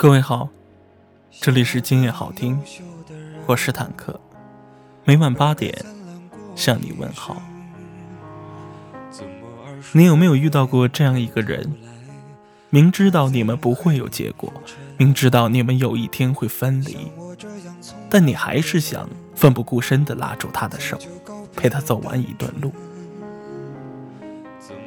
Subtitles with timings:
[0.00, 0.48] 各位好，
[1.30, 2.58] 这里是今夜好听，
[3.44, 4.18] 我是坦克，
[5.04, 5.74] 每晚八点
[6.56, 7.42] 向你问好。
[9.92, 11.74] 你有没有遇到过这样一个人？
[12.70, 14.50] 明知道你们不会有结果，
[14.96, 17.12] 明知道你们有一天会分离，
[18.08, 20.98] 但你还是想奋不顾身地拉住他的手，
[21.54, 22.72] 陪他走完一段路。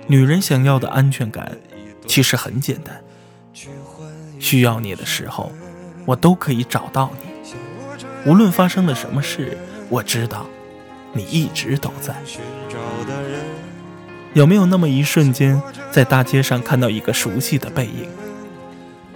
[0.07, 1.55] 女人想要的安全感，
[2.07, 2.99] 其实很简单。
[4.43, 5.53] 需要你的时候，
[6.05, 7.55] 我都可以找到你。
[8.29, 9.57] 无论发生了什么事，
[9.87, 10.45] 我知道
[11.13, 12.13] 你一直都在。
[14.33, 15.61] 有没有那么一瞬间，
[15.91, 18.09] 在大街上看到一个熟悉的背影，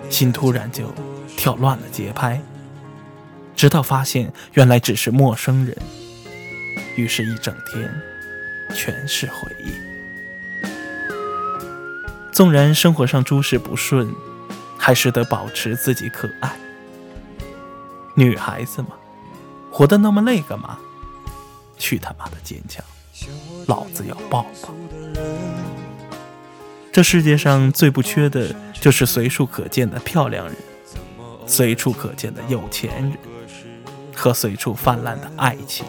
[0.10, 0.96] 心突然就
[1.36, 2.42] 跳乱了节拍，
[3.54, 5.76] 直到发现原来只是陌生人，
[6.96, 7.94] 于是，一整天
[8.74, 9.74] 全是回忆。
[12.32, 14.08] 纵然生活上诸事不顺，
[14.88, 16.58] 还是得保持自己可爱。
[18.16, 18.92] 女孩子嘛，
[19.70, 20.80] 活得那么累干嘛？
[21.78, 22.82] 去他妈的坚强！
[23.66, 24.74] 老子要抱抱！
[26.90, 30.56] 这世界上最不缺的就是随处可见的漂亮人，
[31.46, 33.18] 随处可见的有钱人，
[34.16, 35.86] 和随处泛滥的爱情，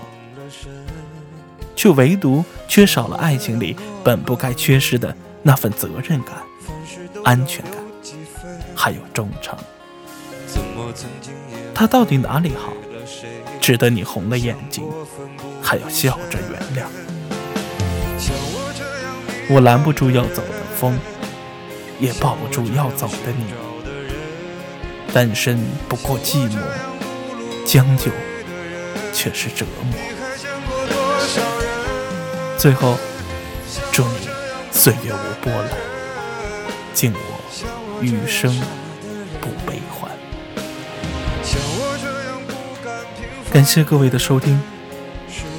[1.77, 6.35] 却唯独缺少了爱情里本不该缺失的那份责任感、
[7.23, 7.75] 安全感，
[8.75, 9.57] 还有忠诚。
[11.75, 12.73] 他到底哪里好，
[13.61, 14.85] 值得你红了眼睛，
[15.63, 16.87] 还要笑着原谅？
[19.51, 20.99] 我拦不住要走的风，
[21.99, 23.47] 也抱不住要走的你。
[25.13, 26.59] 单身不过寂寞，
[27.65, 28.11] 将就
[29.13, 29.99] 却是折磨。
[32.59, 32.99] 最后，
[33.93, 34.29] 祝你
[34.71, 35.71] 岁月无波澜，
[36.93, 38.53] 敬我余生
[39.41, 40.11] 不悲欢。
[43.53, 44.61] 感谢各位的收听，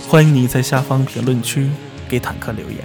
[0.08, 1.70] 欢迎你在下方评论区
[2.08, 2.80] 给坦克留言。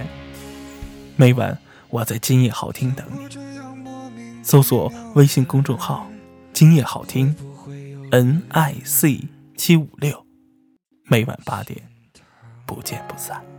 [1.15, 1.57] 每晚
[1.89, 6.09] 我在今夜好听等你，搜索微信公众号
[6.51, 7.35] “今夜好听
[8.11, 10.25] ”，N I C 七五六，
[11.05, 11.81] 每晚八点
[12.65, 13.54] 不见不散。